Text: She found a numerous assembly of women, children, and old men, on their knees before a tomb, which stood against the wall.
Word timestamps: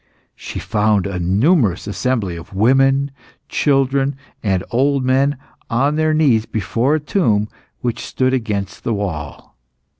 She 0.35 0.57
found 0.57 1.05
a 1.05 1.19
numerous 1.19 1.85
assembly 1.85 2.35
of 2.35 2.55
women, 2.55 3.11
children, 3.47 4.15
and 4.41 4.63
old 4.71 5.05
men, 5.05 5.37
on 5.69 5.95
their 5.95 6.11
knees 6.11 6.47
before 6.47 6.95
a 6.95 6.99
tomb, 6.99 7.47
which 7.81 8.03
stood 8.07 8.33
against 8.33 8.83
the 8.83 8.95
wall. 8.95 9.55